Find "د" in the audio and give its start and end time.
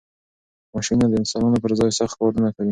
1.09-1.13